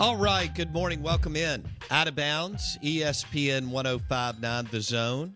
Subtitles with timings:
[0.00, 0.52] All right.
[0.52, 1.02] Good morning.
[1.02, 1.64] Welcome in.
[1.90, 5.34] Out of bounds, ESPN 1059 The Zone.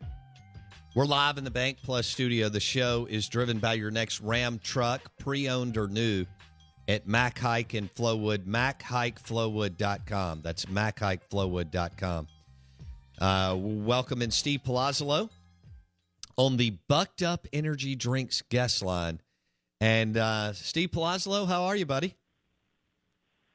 [0.94, 2.48] We're live in the Bank Plus studio.
[2.48, 6.24] The show is driven by your next Ram truck, pre owned or new,
[6.88, 10.40] at Mac Haik in Flowood, MacHikeFlowwood.com.
[10.42, 12.26] That's MacHikeFlowwood.com.
[13.20, 15.28] Uh, welcome in Steve Palazzolo
[16.36, 19.20] on the Bucked Up Energy Drinks guest line.
[19.80, 22.14] And uh, Steve Palazzolo, how are you, buddy?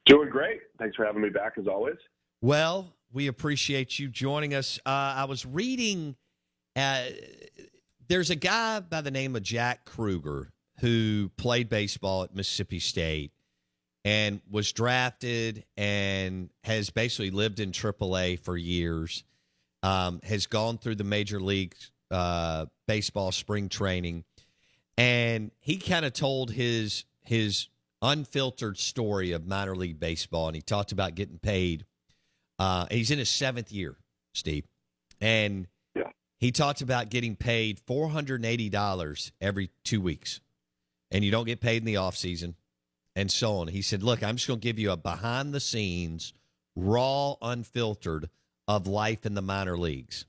[0.06, 0.62] Doing great.
[0.79, 1.97] Thanks for having me back as always.
[2.41, 4.79] Well, we appreciate you joining us.
[4.85, 6.16] Uh, I was reading.
[6.75, 7.03] Uh,
[8.07, 13.31] there's a guy by the name of Jack Kruger who played baseball at Mississippi State
[14.03, 19.23] and was drafted and has basically lived in AAA for years.
[19.83, 21.73] Um, has gone through the major league
[22.12, 24.25] uh, baseball spring training,
[24.95, 27.68] and he kind of told his his
[28.01, 31.85] unfiltered story of minor league baseball, and he talked about getting paid.
[32.59, 33.95] Uh, he's in his seventh year,
[34.34, 34.66] Steve,
[35.19, 36.12] and Yeah.
[36.39, 40.39] he talked about getting paid four hundred and eighty dollars every two weeks,
[41.12, 42.56] and you don't get paid in the off season,
[43.16, 43.67] and so on.
[43.67, 46.33] He said, "Look, I'm just going to give you a behind the scenes,
[46.75, 48.29] raw, unfiltered
[48.68, 50.25] of life in the minor leagues.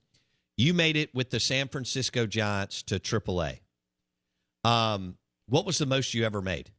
[0.56, 3.60] You made it with the San Francisco Giants to AAA.
[4.64, 5.16] Um,
[5.48, 6.70] what was the most you ever made?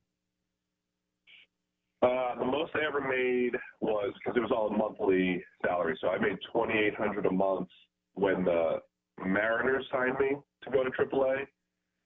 [2.64, 6.80] Most I ever made was because it was all monthly salary, so I made twenty
[6.80, 7.68] eight hundred a month
[8.14, 8.78] when the
[9.26, 11.46] Mariners signed me to go to AAA.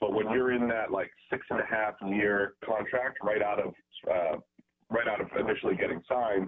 [0.02, 3.74] But when you're in that like six and a half year contract, right out of
[4.10, 4.38] uh,
[4.90, 6.48] right out of initially getting signed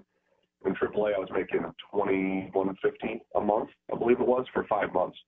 [0.65, 4.65] in AAA, I was making twenty one fifty a month, I believe it was, for
[4.67, 5.19] five months.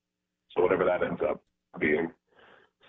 [0.55, 1.43] So whatever that ends up
[1.79, 2.09] being.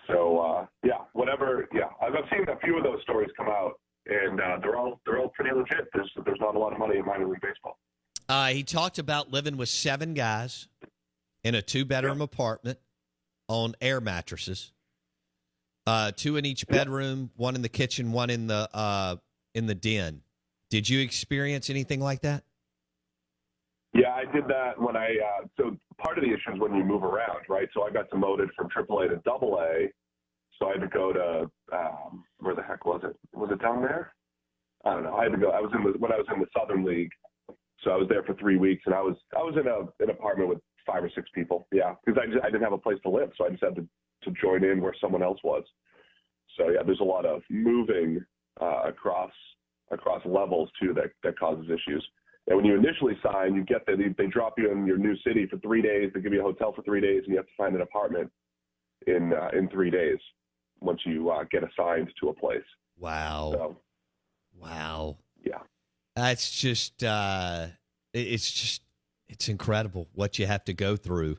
[0.07, 1.67] So uh, yeah, whatever.
[1.71, 3.73] Yeah, I've I've seen a few of those stories come out,
[4.07, 5.87] and uh, they're all they're all pretty legit.
[5.93, 7.77] There's there's not a lot of money in minor league baseball.
[8.29, 10.67] Uh, he talked about living with seven guys
[11.43, 12.79] in a two bedroom apartment
[13.47, 14.71] on air mattresses,
[15.85, 19.15] uh, two in each bedroom, one in the kitchen, one in the uh,
[19.53, 20.21] in the den.
[20.69, 22.43] Did you experience anything like that?
[23.93, 25.09] Yeah, I did that when I.
[25.09, 27.67] Uh, so part of the issue is when you move around, right?
[27.73, 29.87] So I got demoted from AAA to AA,
[30.59, 33.15] so I had to go to um, where the heck was it?
[33.33, 34.13] Was it down there?
[34.85, 35.15] I don't know.
[35.15, 35.49] I had to go.
[35.49, 37.11] I was in the when I was in the Southern League,
[37.83, 40.09] so I was there for three weeks, and I was I was in a an
[40.09, 41.67] apartment with five or six people.
[41.71, 43.75] Yeah, because I just, I didn't have a place to live, so I just had
[43.75, 43.87] to
[44.23, 45.63] to join in where someone else was.
[46.57, 48.23] So yeah, there's a lot of moving
[48.61, 49.31] uh, across
[49.91, 52.05] across levels too that that causes issues.
[52.47, 55.15] And when you initially sign, you get that they, they drop you in your new
[55.25, 56.11] city for three days.
[56.13, 58.29] They give you a hotel for three days, and you have to find an apartment
[59.07, 60.17] in uh, in three days
[60.83, 62.61] once you uh, get assigned to a place.
[62.99, 63.51] Wow.
[63.53, 63.77] So
[64.59, 65.17] Wow.
[65.43, 65.59] yeah,
[66.15, 67.67] That's just uh
[68.13, 68.81] it's just
[69.27, 71.37] it's incredible what you have to go through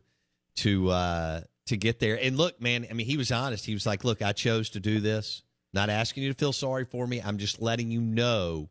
[0.56, 2.18] to uh to get there.
[2.20, 3.64] And look, man, I mean he was honest.
[3.64, 5.42] He was like, "Look, I chose to do this.
[5.72, 7.20] Not asking you to feel sorry for me.
[7.22, 8.68] I'm just letting you know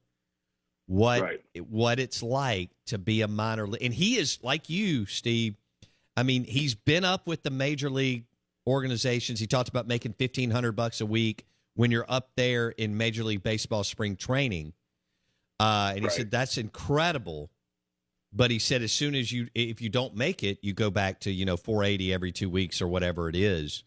[0.86, 1.42] what Right.
[1.70, 5.56] what it's like to be a minor league." And he is like you, Steve.
[6.16, 8.26] I mean, he's been up with the major league
[8.68, 9.40] organizations.
[9.40, 11.46] He talked about making fifteen hundred bucks a week
[11.76, 14.74] when you're up there in Major League Baseball spring training.
[15.60, 16.12] Uh, and he Right.
[16.14, 17.50] said that's incredible.
[18.36, 21.20] But he said as soon as you if you don't make it, you go back
[21.22, 23.84] to you know 480 every two weeks or whatever it is.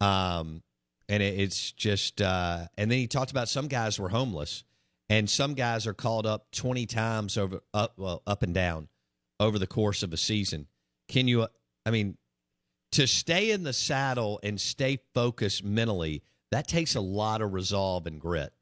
[0.00, 0.62] Um,
[1.08, 4.64] and it, it's just uh, and then he talked about some guys were homeless,
[5.10, 8.88] and some guys are called up 20 times over up well up and down
[9.38, 10.66] over the course of a season.
[11.08, 11.46] Can you?
[11.84, 12.16] I mean,
[12.94, 18.06] to stay in the saddle and stay focused mentally, that takes a lot of resolve
[18.06, 18.52] and grit.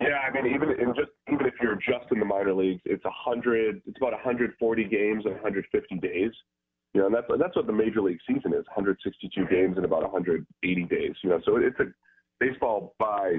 [0.00, 3.04] Yeah, I mean, even in just even if you're just in the minor leagues, it's
[3.04, 3.82] a hundred.
[3.86, 6.30] It's about 140 games in 150 days.
[6.94, 10.02] You know, and that's that's what the major league season is: 162 games in about
[10.02, 11.12] 180 days.
[11.22, 11.92] You know, so it's a
[12.40, 13.36] baseball by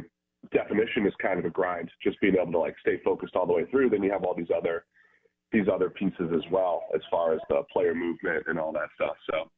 [0.54, 1.90] definition is kind of a grind.
[2.04, 3.90] Just being able to like stay focused all the way through.
[3.90, 4.86] Then you have all these other
[5.54, 9.16] these other pieces as well, as far as the player movement and all that stuff.
[9.30, 9.50] So,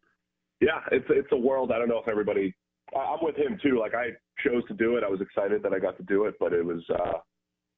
[0.62, 1.72] yeah, it's it's a world.
[1.72, 2.54] I don't know if everybody.
[2.96, 3.80] I'm with him too.
[3.80, 4.10] Like I
[4.46, 5.04] chose to do it.
[5.04, 7.18] I was excited that I got to do it, but it was uh,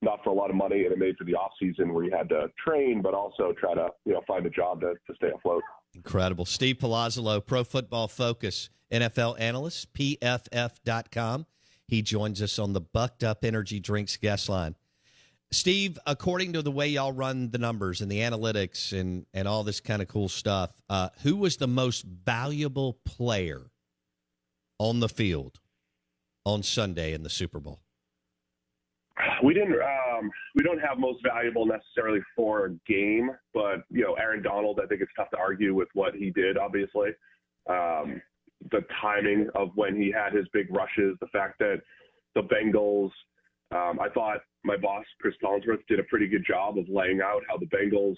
[0.01, 2.11] not for a lot of money, and it made for the off season where you
[2.11, 5.29] had to train, but also try to you know find a job to, to stay
[5.33, 5.63] afloat.
[5.95, 6.45] Incredible.
[6.45, 11.45] Steve Palazzolo, Pro Football Focus, NFL analyst, PFF.com.
[11.87, 14.75] He joins us on the Bucked Up Energy Drinks guest line.
[15.51, 19.63] Steve, according to the way y'all run the numbers and the analytics and, and all
[19.63, 23.71] this kind of cool stuff, uh, who was the most valuable player
[24.77, 25.59] on the field
[26.45, 27.79] on Sunday in the Super Bowl?
[29.43, 29.73] We didn't.
[29.73, 34.79] Um, we don't have most valuable necessarily for a game, but you know, Aaron Donald.
[34.83, 36.57] I think it's tough to argue with what he did.
[36.57, 37.09] Obviously,
[37.67, 38.21] um,
[38.71, 41.81] the timing of when he had his big rushes, the fact that
[42.35, 43.11] the Bengals.
[43.71, 47.41] Um, I thought my boss Chris Collinsworth did a pretty good job of laying out
[47.49, 48.15] how the Bengals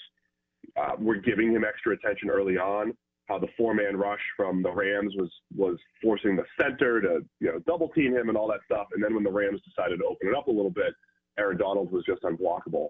[0.78, 2.94] uh, were giving him extra attention early on.
[3.28, 7.60] How the four-man rush from the Rams was was forcing the center to you know
[7.68, 8.88] double team him and all that stuff.
[8.94, 10.94] And then when the Rams decided to open it up a little bit,
[11.38, 12.90] Aaron Donald was just unblockable.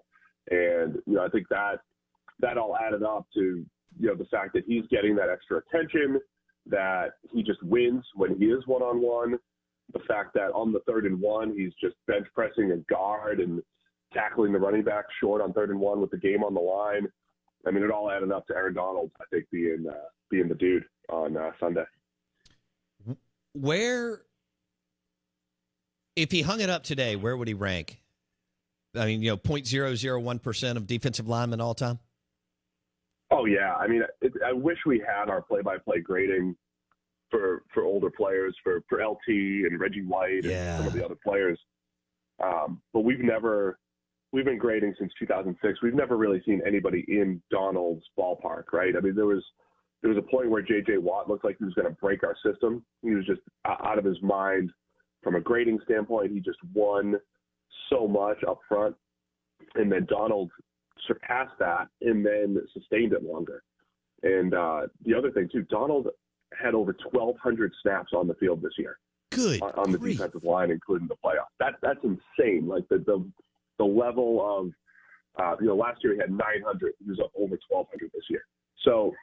[0.50, 1.80] And you know I think that
[2.40, 3.64] that all added up to
[3.98, 6.18] you know the fact that he's getting that extra attention,
[6.66, 9.38] that he just wins when he is one on one.
[9.92, 13.62] The fact that on the third and one he's just bench pressing a guard and
[14.12, 17.06] tackling the running back short on third and one with the game on the line.
[17.66, 19.94] I mean, it all added up to Aaron Donald, I think, being uh,
[20.30, 21.84] being the dude on uh, Sunday.
[23.52, 24.22] Where,
[26.16, 28.00] if he hung it up today, where would he rank?
[28.94, 31.98] I mean, you know, 0.001% of defensive linemen all time?
[33.32, 36.56] Oh yeah, I mean, it, I wish we had our play-by-play grading
[37.30, 40.76] for for older players, for for LT and Reggie White and Yeah.
[40.76, 41.58] some of the other players.
[42.42, 43.78] Um, but we've never
[44.32, 45.82] we've been grading since 2006.
[45.82, 48.94] We've never really seen anybody in Donald's ballpark, right?
[48.96, 49.44] I mean, there was
[50.02, 50.96] there was a point where J.J.
[50.98, 52.82] Watt looked like he was going to break our system.
[53.02, 54.70] He was just out of his mind
[55.22, 56.32] from a grading standpoint.
[56.32, 57.16] He just won
[57.90, 58.96] so much up front,
[59.74, 60.50] and then Donald
[61.06, 63.62] surpassed that and then sustained it longer.
[64.22, 66.08] And uh, the other thing too, Donald
[66.58, 68.98] had over 1,200 snaps on the field this year
[69.30, 69.62] Good.
[69.62, 70.16] on, on the grief.
[70.16, 71.54] defensive line, including the playoffs.
[71.58, 72.66] That that's insane.
[72.66, 73.24] Like the the,
[73.78, 74.72] the level of
[75.42, 76.92] uh, you know last year he had 900.
[76.98, 78.42] He was up over 1,200 this year.
[78.84, 79.14] So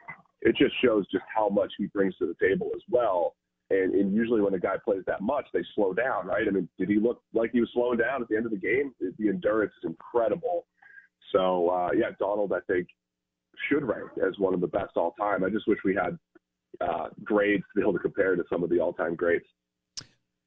[0.42, 3.34] it just shows just how much he brings to the table as well.
[3.70, 6.46] And, and usually when a guy plays that much, they slow down, right?
[6.46, 8.58] I mean, did he look like he was slowing down at the end of the
[8.58, 8.94] game?
[9.00, 10.64] The, endurance is incredible.
[11.32, 12.88] So uh, yeah, Donald, I think
[13.68, 15.44] should rank as one of the best all time.
[15.44, 16.18] I just wish we had
[16.80, 19.46] uh, grades to be able to compare to some of the all time greats.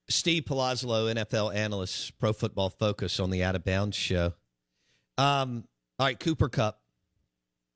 [0.09, 4.33] Steve Palazzolo, NFL analyst, Pro Football Focus on the Out of Bounds show.
[5.17, 5.65] Um,
[5.99, 6.79] all right, Cooper Kupp.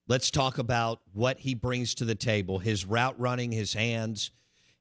[0.08, 4.32] Let's talk about what he brings to the table his route running, his hands,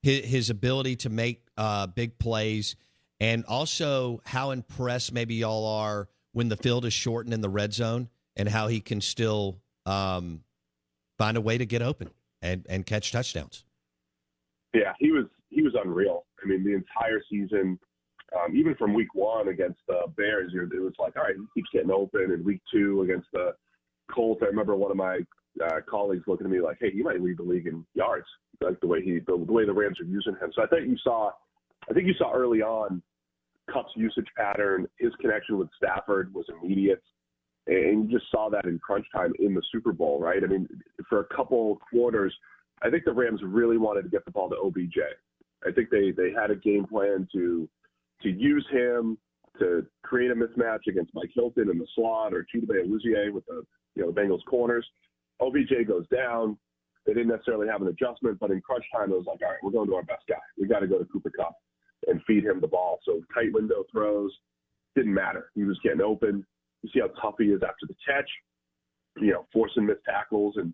[0.02, 2.76] his, his ability to make uh, big plays,
[3.20, 7.72] and also how impressed maybe y'all are when the field is shortened in the red
[7.72, 10.40] zone and how he can still um,
[11.16, 12.10] find a way to get open
[12.44, 13.64] and, and catch touchdowns.
[14.74, 16.26] Yeah, he was he was unreal.
[16.42, 17.78] I mean, the entire season,
[18.36, 21.70] um, even from week one against the Bears, it was like, all right, he keeps
[21.72, 22.32] getting open.
[22.32, 23.52] And week two against the
[24.12, 25.20] Colts, I remember one of my
[25.64, 28.26] uh, colleagues looking at me like, hey, he might lead the league in yards,
[28.60, 30.52] like the way he the, the way the Rams are using him.
[30.54, 31.30] So I think you saw,
[31.88, 33.02] I think you saw early on,
[33.72, 37.02] Kupp's usage pattern, his connection with Stafford was immediate.
[37.66, 40.42] And you just saw that in crunch time in the Super Bowl, right?
[40.42, 40.68] I mean,
[41.08, 42.34] for a couple quarters,
[42.82, 44.98] I think the Rams really wanted to get the ball to OBJ.
[45.66, 47.68] I think they they had a game plan to
[48.22, 49.16] to use him
[49.58, 53.64] to create a mismatch against Mike Hilton in the slot or Chidobe Awuzie with the
[53.94, 54.86] you know the Bengals corners.
[55.40, 56.58] OBJ goes down.
[57.06, 59.58] they didn't necessarily have an adjustment, but in crunch time, it was like, all right,
[59.62, 60.36] we're going to our best guy.
[60.58, 61.54] We got to go to Cooper Kupp
[62.06, 62.98] and feed him the ball.
[63.04, 64.32] So tight window throws
[64.94, 65.50] didn't matter.
[65.54, 66.46] He was getting open.
[66.84, 68.28] You see how tough he is after the catch,
[69.16, 70.72] you know, forcing missed tackles and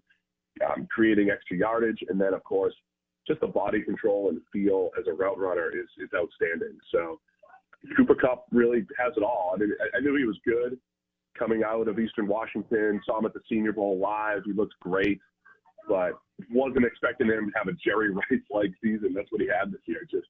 [0.69, 1.99] um, creating extra yardage.
[2.09, 2.75] And then, of course,
[3.26, 6.76] just the body control and feel as a route runner is, is outstanding.
[6.93, 7.21] So
[7.97, 9.52] Cooper Kupp really has it all.
[9.55, 10.79] I mean, I, I knew he was good
[11.38, 14.43] coming out of Eastern Washington, saw him at the Senior Bowl live.
[14.45, 15.21] He looks great
[15.88, 16.12] but
[16.50, 19.12] wasn't expecting him to have a Jerry Rice like season.
[19.14, 20.07] That's what he had this year.
[20.11, 20.29] Just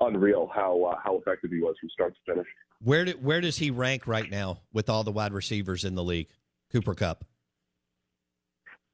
[0.00, 2.48] unreal how uh, how effective he was from start to finish.
[2.82, 6.02] Where do, where does he rank right now with all the wide receivers in the
[6.02, 6.28] league?
[6.72, 7.24] Cooper Kupp.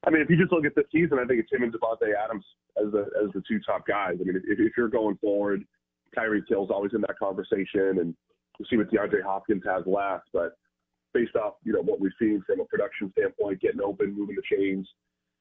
[0.05, 2.13] I mean, if you just look at this season, I think it's him and Davante
[2.15, 2.45] Adams
[2.77, 4.15] as the as the two top guys.
[4.19, 5.65] I mean, if, if you're going forward,
[6.17, 8.15] Tyreek Hill's always in that conversation, and
[8.57, 10.25] we'll see what DeAndre Hopkins has left.
[10.33, 10.53] But
[11.13, 14.55] based off you know what we've seen from a production standpoint, getting open, moving the
[14.55, 14.87] chains,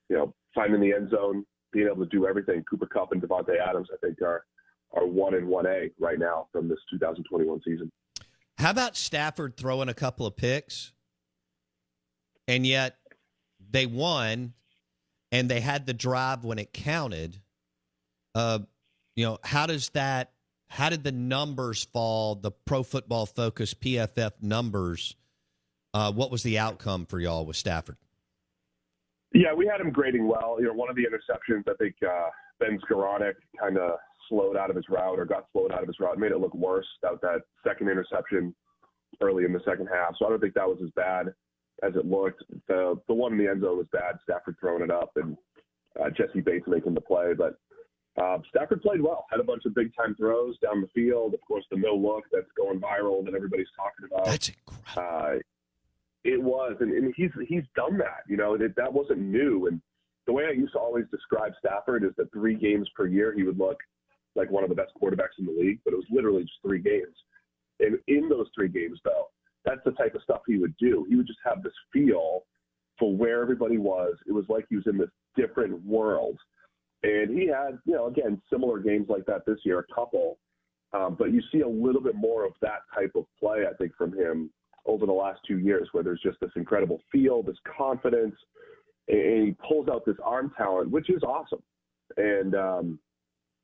[0.09, 2.65] you know, finding the end zone, being able to do everything.
[2.69, 4.45] Cooper Kupp and Davante Adams, I think, are
[4.93, 7.93] are one and one A right now from this 2021 season.
[8.59, 10.93] How about Stafford throwing a couple of picks,
[12.49, 12.97] and yet
[13.71, 14.53] they won,
[15.31, 17.41] and they had the drive when it counted.
[18.35, 18.61] Uh,
[19.15, 20.33] you know, how does that?
[20.67, 22.35] How did the numbers fall?
[22.35, 25.15] The Pro Football Focus PFF numbers.
[25.95, 27.97] Uh, what was the outcome for y'all with Stafford?
[29.33, 30.57] Yeah, we had him grading well.
[30.59, 34.71] You know, one of the interceptions, I think uh, Ben Skowronek kind of slowed out
[34.71, 36.87] of his route or got slowed out of his route, made it look worse.
[37.03, 38.55] That that second interception
[39.21, 40.15] early in the second half.
[40.19, 41.29] So I don't think that was as bad
[41.83, 42.43] as it looked.
[42.69, 44.17] The the one in the end zone was bad.
[44.23, 45.37] Stafford throwing it up and
[46.01, 47.59] uh, Jessie Bates making the play, but
[48.21, 49.27] uh, Stafford played well.
[49.31, 51.35] Had a bunch of big time throws down the field.
[51.35, 54.27] Of course, the no look that's going viral that everybody's talking about.
[54.27, 55.37] That's incredible.
[55.37, 55.39] Uh,
[56.25, 58.23] it was, and, and he's he's done that.
[58.29, 59.69] You know, it, that wasn't new.
[59.69, 59.81] And
[60.27, 63.45] the way I used to always describe Stafford is that three games per year he
[63.45, 63.79] would look
[64.35, 66.81] like one of the best quarterbacks in the league, but it was literally just three
[66.81, 67.17] games.
[67.81, 69.29] And in those three games, though,
[69.65, 71.07] that's the type of stuff he would do.
[71.09, 72.45] He would just have this feel
[72.99, 74.15] for where everybody was.
[74.27, 76.39] It was like he was in this different world.
[77.03, 80.39] And he had, you know, again, similar games like that this year, a couple.
[80.93, 83.93] Um, but you see a little bit more of that type of play, I think,
[83.97, 84.51] from him
[84.87, 88.35] over the last two years, where there's just this incredible feel, this confidence,
[89.09, 91.63] and he pulls out this arm talent, which is awesome.
[92.17, 92.99] And um,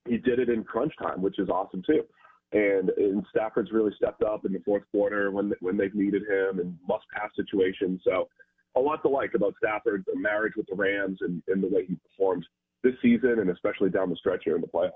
[0.07, 2.03] he did it in crunch time, which is awesome too.
[2.51, 6.59] And, and Stafford's really stepped up in the fourth quarter when when they've needed him
[6.59, 8.01] and must pass situations.
[8.03, 8.29] So
[8.75, 11.85] a lot to like about Stafford, the marriage with the Rams, and, and the way
[11.87, 12.45] he performed
[12.83, 14.91] this season, and especially down the stretch here in the playoffs.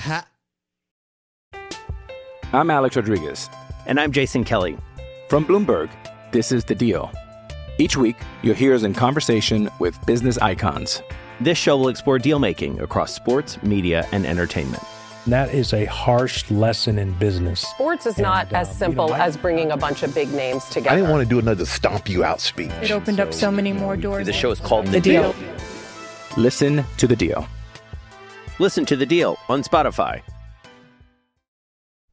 [0.00, 0.28] Ha-
[2.52, 3.48] I'm Alex Rodriguez.
[3.86, 4.76] And I'm Jason Kelly.
[5.28, 5.90] From Bloomberg,
[6.32, 7.10] this is The Deal.
[7.78, 11.02] Each week, you'll hear us in conversation with business icons.
[11.40, 14.82] This show will explore deal making across sports, media, and entertainment.
[15.26, 17.60] That is a harsh lesson in business.
[17.60, 20.14] Sports is not And, uh, as you simple know, I- as bringing a bunch of
[20.14, 20.90] big names together.
[20.90, 22.70] I didn't want to do another stomp you out speech.
[22.82, 24.26] It opened up so many more doors.
[24.26, 25.34] The show is called The Deal.
[26.36, 27.46] Listen to The Deal.
[28.60, 30.20] Listen to the deal on Spotify.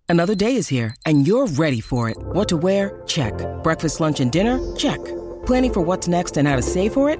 [0.08, 2.18] Another day is here, and you're ready for it.
[2.18, 3.02] What to wear?
[3.08, 3.34] Check.
[3.64, 4.60] Breakfast, lunch, and dinner?
[4.76, 5.00] Check.
[5.48, 7.20] Planning for what's next and how to save for it?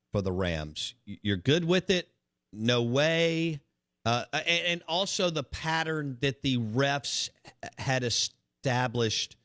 [0.11, 0.95] for the Rams?
[1.05, 2.09] You're good with it?
[2.53, 3.61] No way.
[4.05, 7.29] Uh, and, and also the pattern that the refs
[7.77, 9.35] had established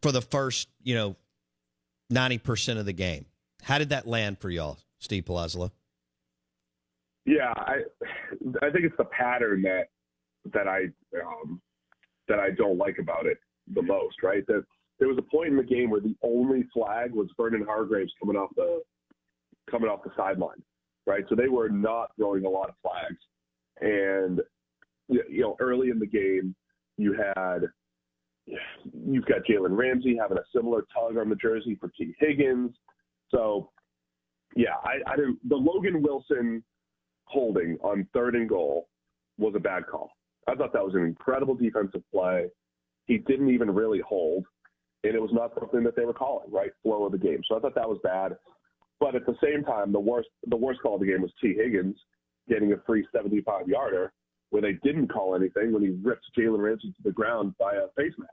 [0.00, 1.16] for the first, you know,
[2.08, 3.26] ninety percent of the game.
[3.62, 5.70] How did that land for y'all, Steve Palazzo?
[7.26, 7.82] Yeah, I
[8.62, 9.88] I think it's the pattern that
[10.52, 10.84] that I
[11.20, 11.60] um,
[12.28, 13.38] that I don't like about it
[13.74, 14.22] the most.
[14.22, 14.64] Right, that
[14.98, 18.36] there was a point in the game where the only flag was Vernon Hargreaves coming
[18.36, 18.80] off the
[19.70, 20.62] coming off the sideline.
[21.04, 23.18] Right, so they were not throwing a lot of flags,
[23.80, 24.40] and
[25.08, 26.54] you know early in the game
[26.96, 27.62] you had
[28.46, 32.72] you've got Jalen Ramsey having a similar tug on the jersey for Tee Higgins.
[33.30, 33.70] So
[34.56, 36.62] yeah, I, I didn't the Logan Wilson
[37.24, 38.88] holding on third and goal
[39.38, 40.10] was a bad call.
[40.48, 42.48] I thought that was an incredible defensive play.
[43.06, 44.44] He didn't even really hold,
[45.04, 46.70] and it was not something that they were calling, right?
[46.82, 47.42] Flow of the game.
[47.48, 48.36] So I thought that was bad.
[49.02, 51.54] But at the same time, the worst the worst call of the game was Tee
[51.54, 51.96] Higgins
[52.48, 54.12] getting a free 75 yarder
[54.50, 57.88] where they didn't call anything when he ripped Jalen Ramsey to the ground by a
[57.96, 58.30] face mask.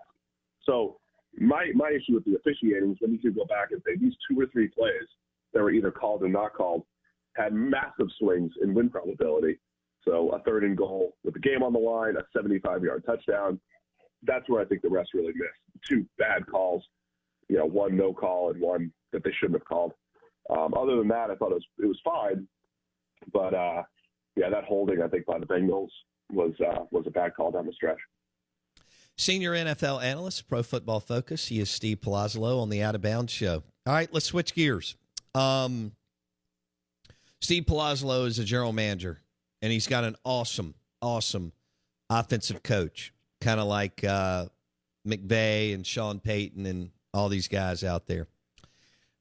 [0.61, 0.99] So
[1.39, 4.13] my my issue with the officiating is when you could go back and say these
[4.29, 5.07] two or three plays
[5.53, 6.83] that were either called or not called
[7.35, 9.57] had massive swings in win probability.
[10.05, 13.59] So a third and goal with the game on the line, a 75 yard touchdown.
[14.21, 15.89] That's where I think the refs really missed.
[15.89, 16.83] Two bad calls,
[17.47, 19.93] you know, one no call and one that they shouldn't have called.
[20.49, 22.47] Um, other than that, I thought it was it was fine,
[23.31, 23.83] but uh,
[24.35, 25.89] yeah, that holding I think by the Bengals
[26.31, 27.99] was uh, was a bad call down the stretch.
[29.17, 31.47] Senior NFL analyst, Pro Football Focus.
[31.47, 33.63] He is Steve Palazzolo on the Out of Bounds show.
[33.85, 34.95] All right, let's switch gears.
[35.35, 35.91] Um,
[37.41, 39.19] Steve Palazzolo is a general manager,
[39.61, 41.51] and he's got an awesome, awesome
[42.09, 44.45] offensive coach, kind of like uh,
[45.05, 48.27] McVay and Sean Payton and all these guys out there.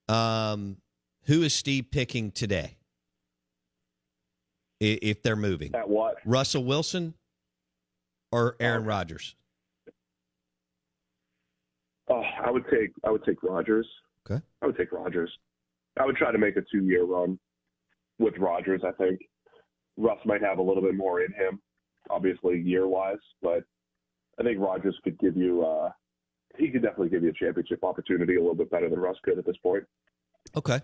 [0.08, 0.76] Um,
[1.28, 2.76] who is Steve picking today?
[4.80, 6.16] If they're moving, at what?
[6.25, 7.14] Russell Wilson
[8.30, 9.35] or Aaron Rodgers?
[12.08, 13.87] Oh, I would take I would take Rodgers.
[14.28, 14.40] Okay.
[14.62, 15.30] I would take Rodgers.
[16.00, 17.38] I would try to make a two year run
[18.18, 18.82] with Rodgers.
[18.87, 19.20] I think
[19.97, 21.61] Russ might have a little bit more in him,
[22.08, 23.64] obviously year wise, but
[24.38, 25.90] I think Rodgers could give you uh,
[26.56, 29.38] he could definitely give you a championship opportunity a little bit better than Russ could
[29.38, 29.82] at this point.
[30.56, 30.80] Okay.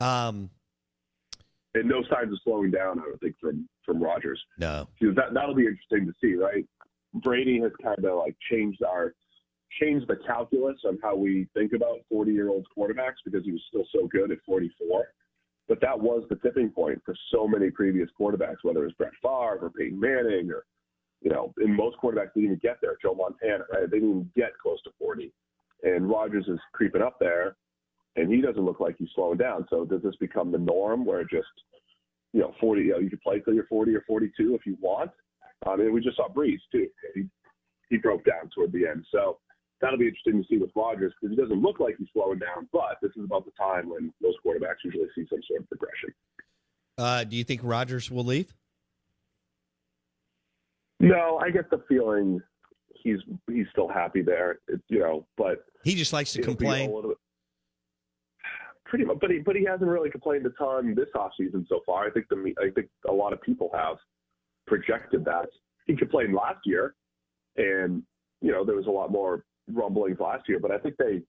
[0.00, 0.50] Um,
[1.74, 2.98] and no signs of slowing down.
[2.98, 4.40] I don't think from from Rodgers.
[4.58, 6.34] No, because that that'll be interesting to see.
[6.34, 6.66] Right,
[7.14, 9.14] Brady has kind of like changed our
[9.80, 13.62] changed the calculus on how we think about 40 year old quarterbacks because he was
[13.68, 15.06] still so good at 44.
[15.68, 19.12] But that was the tipping point for so many previous quarterbacks, whether it was Brett
[19.22, 20.64] Favre or Peyton Manning or,
[21.20, 22.96] you know, and most quarterbacks didn't even get there.
[23.00, 23.88] Joe Montana, right?
[23.88, 25.32] They didn't even get close to 40.
[25.84, 27.56] And Rodgers is creeping up there,
[28.16, 29.66] and he doesn't look like he's slowing down.
[29.70, 31.48] So does this become the norm where just,
[32.32, 34.76] you know, 40, you know, you can play till you're 40 or 42 if you
[34.80, 35.10] want?
[35.66, 36.88] I mean, we just saw Brees, too.
[37.14, 37.24] He,
[37.88, 39.04] he broke down toward the end.
[39.12, 39.38] So
[39.80, 42.68] that'll be interesting to see with Rodgers because he doesn't look like he's slowing down,
[42.72, 46.14] but this is about the time when most quarterbacks usually see some sort of progression.
[46.98, 48.54] Uh, do you think Rodgers will leave?
[50.98, 52.40] No, I get the feeling
[53.02, 53.18] he's
[53.48, 54.58] he's still happy there.
[54.68, 56.90] It, you know, but he just likes to complain.
[58.90, 62.08] Pretty much, but he but he hasn't really complained a ton this offseason so far.
[62.08, 63.98] I think the I think a lot of people have
[64.66, 65.46] projected that
[65.86, 66.96] he complained last year,
[67.56, 68.02] and
[68.40, 71.22] you know there was a lot more rumblings last year, but I think they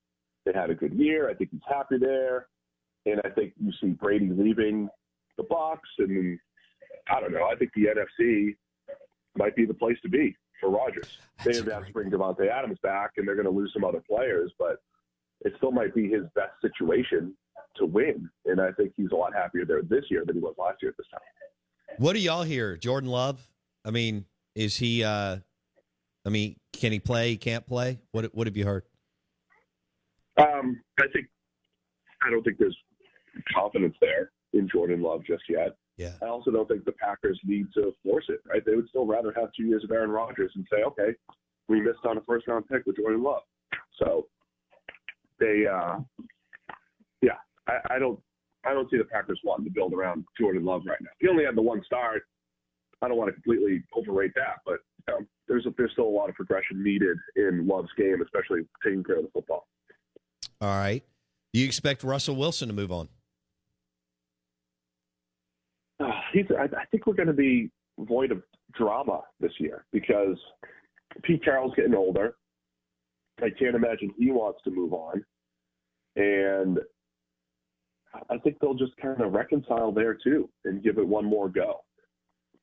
[0.43, 1.29] they had a good year.
[1.29, 2.47] I think he's happy there,
[3.05, 4.89] and I think you see Brady leaving
[5.37, 6.39] the box, and
[7.11, 7.47] I don't know.
[7.47, 8.55] I think the NFC
[9.37, 11.19] might be the place to be for Rodgers.
[11.45, 14.51] They have to bring Davante Adams back, and they're going to lose some other players,
[14.57, 14.77] but
[15.41, 17.35] it still might be his best situation
[17.77, 18.29] to win.
[18.45, 20.91] And I think he's a lot happier there this year than he was last year
[20.91, 21.21] at this time.
[21.97, 23.41] What do y'all hear, Jordan Love?
[23.85, 25.03] I mean, is he?
[25.03, 25.37] uh
[26.25, 27.29] I mean, can he play?
[27.29, 27.99] He can't play.
[28.11, 28.83] What What have you heard?
[30.37, 31.27] Um, I think
[32.23, 32.77] I don't think there's
[33.53, 35.75] confidence there in Jordan Love just yet.
[35.97, 36.13] Yeah.
[36.21, 38.39] I also don't think the Packers need to force it.
[38.47, 38.63] Right?
[38.65, 41.15] They would still rather have two years of Aaron Rodgers and say, okay,
[41.67, 43.43] we missed on a first round pick with Jordan Love.
[43.99, 44.27] So
[45.39, 45.99] they, uh,
[47.67, 48.19] I, I don't.
[48.63, 51.09] I don't see the Packers wanting to build around Jordan Love right now.
[51.19, 52.21] He only had the one start.
[53.01, 56.09] I don't want to completely overrate that, but you know, there's a, there's still a
[56.09, 59.67] lot of progression needed in Love's game, especially taking care of the football.
[60.61, 61.03] All right.
[61.53, 63.09] Do you expect Russell Wilson to move on?
[65.99, 66.45] Uh, he's.
[66.57, 68.43] I, I think we're going to be void of
[68.73, 70.37] drama this year because
[71.23, 72.35] Pete Carroll's getting older.
[73.39, 75.25] I can't imagine he wants to move on,
[76.15, 76.77] and
[78.29, 81.83] I think they'll just kind of reconcile there too and give it one more go.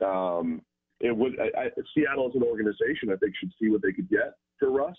[0.05, 0.63] Um,
[1.01, 4.11] it would I, I, Seattle as an organization, I think, should see what they could
[4.11, 4.97] get for Russ,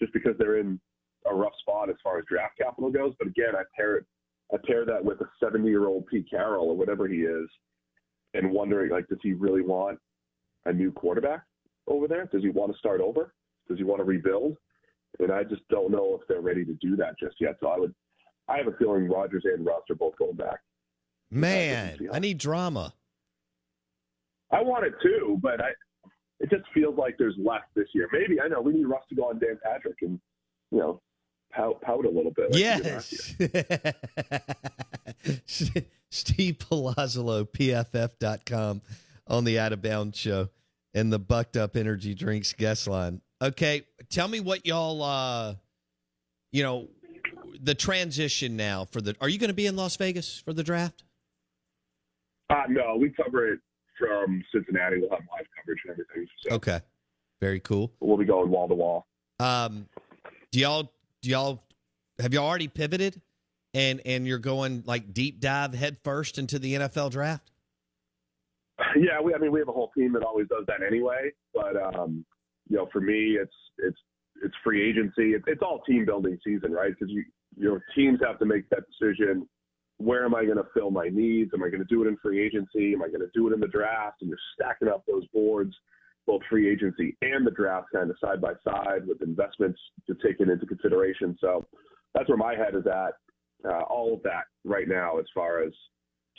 [0.00, 0.80] just because they're in
[1.26, 3.14] a rough spot as far as draft capital goes.
[3.18, 4.06] But again, I pair it,
[4.52, 7.48] I pair that with a 70 year old Pete Carroll or whatever he is,
[8.34, 9.98] and wondering like, does he really want
[10.66, 11.42] a new quarterback
[11.86, 12.26] over there?
[12.26, 13.34] Does he want to start over?
[13.68, 14.56] Does he want to rebuild?
[15.20, 17.56] And I just don't know if they're ready to do that just yet.
[17.60, 17.94] So I would,
[18.48, 20.60] I have a feeling Rodgers and Russ are both going back.
[21.30, 22.94] Man, I need drama.
[24.50, 25.70] I want it too, but I
[26.40, 28.08] it just feels like there's less this year.
[28.12, 30.20] Maybe I know we need Russ to go on Dan Patrick and
[30.70, 31.00] you know
[31.52, 32.52] pout, pout a little bit.
[32.52, 33.34] Like yes.
[36.10, 38.82] Steve Palazzolo, PFF.com
[39.26, 40.48] on the Out of Bounds show
[40.92, 43.20] and the Bucked Up Energy Drinks guest line.
[43.42, 45.54] Okay, tell me what y'all, uh,
[46.52, 46.88] you know,
[47.64, 49.16] the transition now for the.
[49.20, 51.02] Are you going to be in Las Vegas for the draft?
[52.50, 53.60] Uh, no, we cover it
[53.98, 54.98] from Cincinnati.
[55.00, 56.26] We'll have live coverage and everything.
[56.42, 56.80] So Okay,
[57.40, 57.90] very cool.
[58.00, 59.06] we'll be going wall to wall.
[59.40, 59.86] Um,
[60.52, 61.62] do y'all do y'all
[62.20, 63.20] have you already pivoted
[63.72, 67.50] and and you're going like deep dive head first into the NFL draft?
[68.96, 69.34] Yeah, we.
[69.34, 71.30] I mean, we have a whole team that always does that anyway.
[71.54, 72.24] But um,
[72.68, 73.98] you know, for me, it's it's
[74.42, 75.32] it's free agency.
[75.32, 76.90] It's, it's all team building season, right?
[76.90, 77.24] Because you
[77.56, 79.48] your teams have to make that decision.
[79.98, 81.52] Where am I going to fill my needs?
[81.54, 82.92] Am I going to do it in free agency?
[82.92, 84.20] Am I going to do it in the draft?
[84.20, 85.74] And you're stacking up those boards,
[86.26, 90.40] both free agency and the draft, kind of side by side with investments to take
[90.40, 91.36] it into consideration.
[91.40, 91.64] So
[92.14, 93.12] that's where my head is at.
[93.64, 95.72] Uh, all of that right now, as far as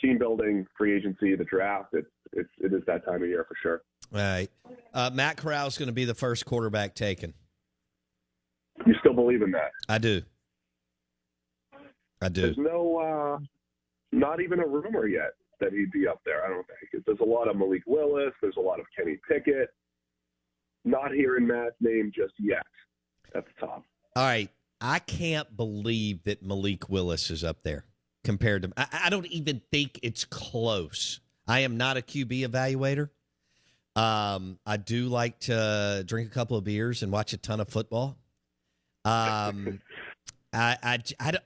[0.00, 1.88] team building, free agency, the draft.
[1.92, 3.82] It's it's it is that time of year for sure.
[4.14, 4.48] All right.
[4.92, 7.34] Uh, Matt Corral is going to be the first quarterback taken.
[8.86, 9.70] You still believe in that?
[9.88, 10.22] I do.
[12.20, 12.42] I do.
[12.42, 13.38] There's no, uh,
[14.12, 16.44] not even a rumor yet that he'd be up there.
[16.44, 17.04] I don't think.
[17.04, 18.32] There's a lot of Malik Willis.
[18.40, 19.70] There's a lot of Kenny Pickett.
[20.84, 22.66] Not hearing Matt's name just yet
[23.34, 23.82] at the top.
[24.14, 24.50] All right.
[24.80, 27.86] I can't believe that Malik Willis is up there
[28.24, 28.72] compared to.
[28.76, 31.20] I, I don't even think it's close.
[31.48, 33.10] I am not a QB evaluator.
[33.96, 37.68] Um, I do like to drink a couple of beers and watch a ton of
[37.68, 38.18] football.
[39.04, 39.80] Um,
[40.52, 41.44] I, I, I, don't,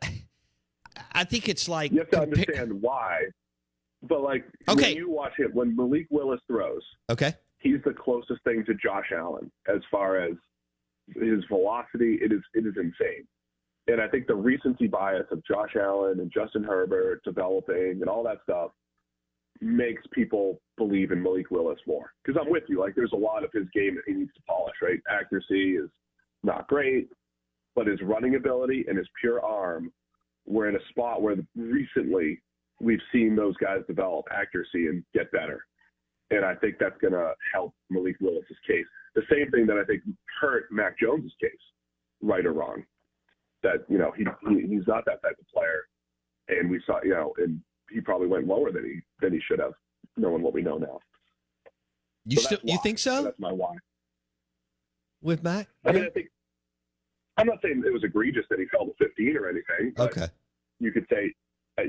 [1.12, 3.24] I think it's like You have to understand why.
[4.02, 4.90] But like Okay.
[4.90, 7.34] when you watch him, when Malik Willis throws, Okay.
[7.58, 10.34] he's the closest thing to Josh Allen as far as
[11.14, 12.14] his velocity.
[12.22, 13.26] It is it is insane.
[13.88, 18.22] And I think the recency bias of Josh Allen and Justin Herbert developing and all
[18.24, 18.70] that stuff
[19.60, 22.12] makes people believe in Malik Willis more.
[22.24, 22.78] Because I'm with you.
[22.80, 25.00] Like there's a lot of his game that he needs to polish, right?
[25.10, 25.90] Accuracy is
[26.42, 27.08] not great,
[27.74, 29.92] but his running ability and his pure arm,
[30.46, 32.40] we're in a spot where recently
[32.80, 35.64] we've seen those guys develop accuracy and get better.
[36.30, 38.86] And I think that's going to help Malik Willis's case.
[39.14, 40.02] The same thing that I think
[40.40, 41.50] hurt Mac Jones's case,
[42.22, 42.84] right or wrong.
[43.62, 45.82] That you know he, he he's not that type of player,
[46.48, 49.58] and we saw you know, and he probably went lower than he than he should
[49.58, 49.72] have,
[50.16, 50.98] knowing what we know now.
[52.24, 53.74] You So still you think so That's my why.
[55.20, 55.68] with Mac?
[55.84, 56.28] I mean, I think
[57.40, 59.92] I'm not saying it was egregious that he fell to 15 or anything.
[59.96, 60.26] But Okay.
[60.78, 61.32] You could say,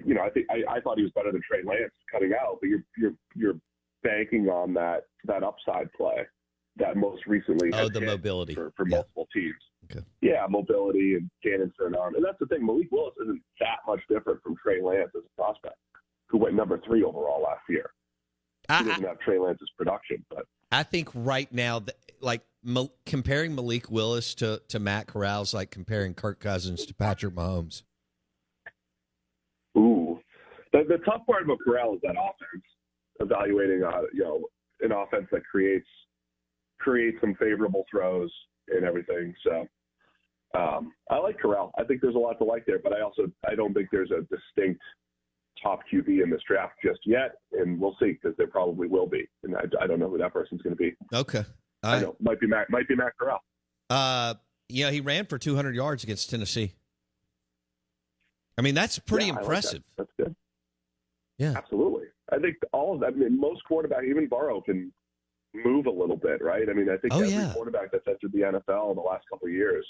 [0.06, 2.58] you know, I think I, I thought he was better than Trey Lance cutting out,
[2.62, 3.56] but you're you're you're
[4.04, 6.26] banking on that that upside play
[6.78, 8.54] that most recently Oh, the mobility.
[8.56, 8.98] for, for Yeah.
[8.98, 9.56] multiple teams.
[9.92, 10.06] Okay.
[10.22, 12.66] Yeah, mobility and cannon for an arm, um, and that's the thing.
[12.66, 15.76] Malik Willis isn't that much different from Trey Lance as a prospect,
[16.28, 17.92] who went number three overall last year.
[18.70, 21.82] He I, doesn't have Trey Lance's production, but I think right now,
[22.22, 26.94] like Mal- comparing Malik Willis to to Matt Corral is like comparing Kirk Cousins to
[26.94, 27.84] Patrick Mahomes.
[29.78, 30.20] Ooh,
[30.74, 32.64] the, the tough part about Corral is that offense.
[33.20, 34.42] Evaluating, uh, you know,
[34.82, 35.88] an offense that creates
[36.80, 38.32] creates some favorable throws
[38.70, 39.34] and everything.
[39.44, 39.68] So,
[40.60, 41.72] um, I like Corral.
[41.78, 44.12] I think there's a lot to like there, but I also I don't think there's
[44.12, 44.82] a distinct
[45.62, 49.28] top QB in this draft just yet, and we'll see because there probably will be,
[49.44, 50.96] and I, I don't know who that person's going to be.
[51.14, 51.44] Okay.
[51.84, 53.40] I know might be Matt might be Matt Corral.
[53.90, 54.36] Uh,
[54.70, 56.74] yeah, he ran for 200 yards against Tennessee.
[58.58, 59.46] I mean, that's pretty Yeah, I like that.
[59.46, 59.84] impressive.
[59.98, 60.36] That's good.
[61.38, 61.54] Yeah.
[61.58, 62.06] Absolutely.
[62.32, 63.08] I think all of that.
[63.08, 64.92] I mean, most quarterbacks, even Burrow, can
[65.54, 66.70] move a little bit, right?
[66.70, 67.52] I mean, I think Oh, every yeah.
[67.54, 69.86] quarterback that's entered the NFL in the last couple of years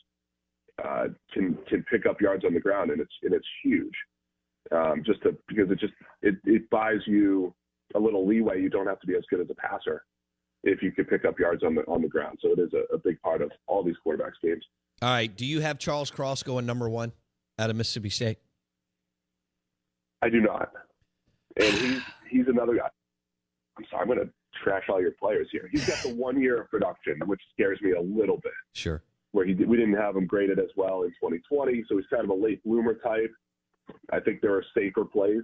[0.84, 3.94] uh, can can pick up yards on the ground, and it's and it's huge.
[4.72, 7.54] Um, just to, because it just it, it buys you
[7.94, 8.62] a little leeway.
[8.62, 10.04] You don't have to be as good as a passer
[10.64, 12.40] if you could pick up yards on the on the ground.
[12.42, 14.64] So it is a, a big part of all these quarterbacks games.
[15.02, 15.36] All right.
[15.36, 17.12] Do you have Charles Cross going number one
[17.58, 18.38] out of Mississippi State?
[20.22, 20.72] I do not.
[21.58, 22.90] And he's he's another guy.
[23.78, 24.30] I'm sorry, I'm going to
[24.64, 25.68] trash all your players here.
[25.72, 28.52] He's got the one year of production, which scares me a little bit.
[28.74, 29.02] Sure.
[29.32, 32.26] Where he did, we didn't have him graded as well in 2020, so he's kind
[32.26, 33.32] of a late bloomer type.
[34.12, 35.42] I think there are safer plays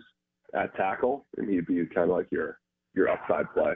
[0.54, 2.60] at tackle, and he'd be kind of like your
[2.94, 3.74] your upside play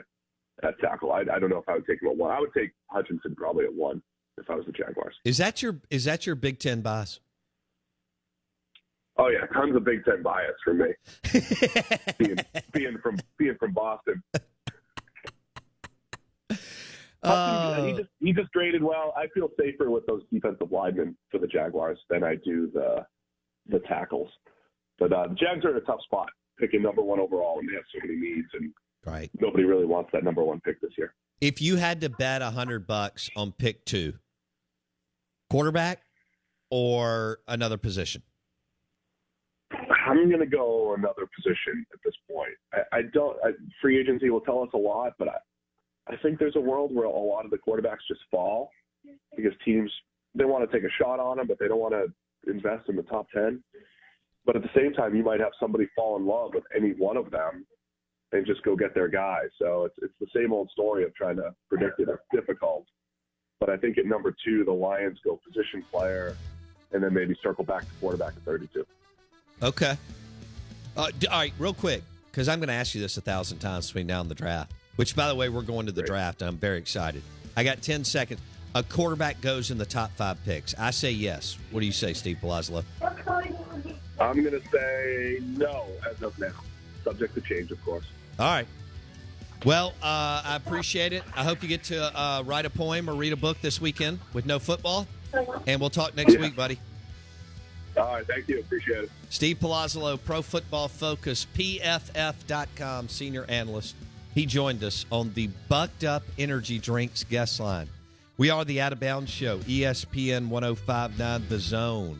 [0.62, 1.12] at tackle.
[1.12, 2.30] I, I don't know if I would take him at one.
[2.30, 4.02] I would take Hutchinson probably at one
[4.38, 5.14] if I was the Jaguars.
[5.24, 7.20] Is that your is that your Big Ten bias?
[9.18, 10.86] Oh yeah, tons of Big Ten bias for me.
[12.18, 12.36] being,
[12.72, 14.22] being from being from Boston.
[17.24, 19.14] Hudson, he just he just graded well.
[19.16, 23.06] I feel safer with those defensive linemen for the Jaguars than I do the
[23.68, 24.28] the tackles.
[24.98, 27.74] But uh, the Jags are in a tough spot, picking number one overall, and they
[27.74, 28.72] have so many needs, and
[29.04, 29.30] Right.
[29.40, 31.14] nobody really wants that number one pick this year.
[31.40, 34.14] If you had to bet a hundred bucks on pick two,
[35.50, 36.02] quarterback
[36.70, 38.22] or another position?
[40.06, 42.54] I'm going to go another position at this point.
[42.72, 43.36] I, I don't.
[43.44, 45.36] I, free agency will tell us a lot, but I,
[46.08, 48.70] I think there's a world where a lot of the quarterbacks just fall
[49.36, 49.90] because teams
[50.34, 52.96] they want to take a shot on them, but they don't want to invest in
[52.96, 53.62] the top ten.
[54.44, 57.16] But at the same time, you might have somebody fall in love with any one
[57.16, 57.64] of them
[58.32, 59.42] and just go get their guy.
[59.58, 62.08] So it's it's the same old story of trying to predict it.
[62.08, 62.86] It's difficult.
[63.60, 66.36] But I think at number two, the Lions go position player,
[66.90, 68.84] and then maybe circle back to quarterback at 32.
[69.62, 69.96] Okay.
[70.96, 73.60] Uh, d- all right, real quick, because I'm going to ask you this a thousand
[73.60, 74.72] times between now and the draft.
[74.96, 76.42] Which, by the way, we're going to the draft.
[76.42, 77.22] And I'm very excited.
[77.56, 78.40] I got 10 seconds.
[78.74, 80.74] A quarterback goes in the top five picks.
[80.78, 81.56] I say yes.
[81.70, 82.82] What do you say, Steve Palazzo?
[84.20, 86.52] I'm going to say no as of now,
[87.04, 88.06] subject to change, of course.
[88.38, 88.66] All right.
[89.64, 91.22] Well, uh, I appreciate it.
[91.36, 94.18] I hope you get to uh, write a poem or read a book this weekend
[94.32, 95.06] with no football.
[95.66, 96.40] And we'll talk next Yeah.
[96.40, 96.78] week, buddy.
[97.96, 98.58] All right, thank you.
[98.60, 99.10] Appreciate it.
[99.30, 103.94] Steve Palazzo, Pro Football Focus, PFF.com senior analyst.
[104.34, 107.88] He joined us on the Bucked Up Energy Drinks guest line.
[108.38, 112.18] We are the Out of Bounds Show, ESPN 1059 The Zone.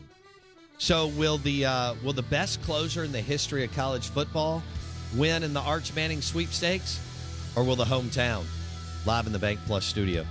[0.77, 4.61] So will the uh, will the best closer in the history of college football
[5.15, 6.99] win in the Arch Manning sweepstakes,
[7.55, 8.43] or will the hometown
[9.05, 10.25] live in the Bank Plus studio?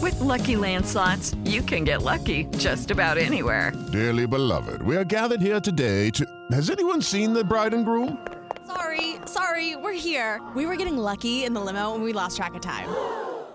[0.00, 3.72] With Lucky Land slots, you can get lucky just about anywhere.
[3.92, 6.24] Dearly beloved, we are gathered here today to.
[6.52, 8.26] Has anyone seen the bride and groom?
[8.66, 10.40] Sorry, sorry, we're here.
[10.54, 12.88] We were getting lucky in the limo and we lost track of time.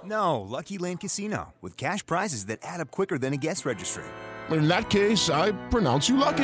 [0.04, 4.04] No, Lucky Land Casino, with cash prizes that add up quicker than a guest registry.
[4.52, 6.44] In that case, I pronounce you lucky.